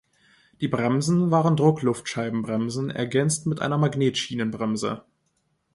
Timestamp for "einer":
3.61-3.77